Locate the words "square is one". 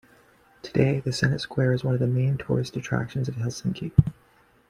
1.41-1.93